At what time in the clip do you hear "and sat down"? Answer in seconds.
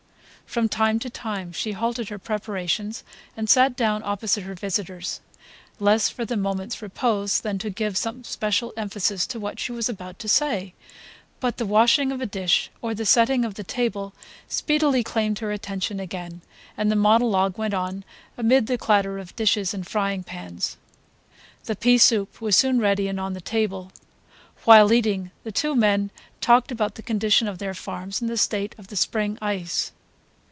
3.37-4.03